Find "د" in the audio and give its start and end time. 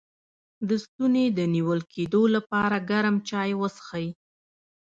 0.67-0.69, 1.37-1.39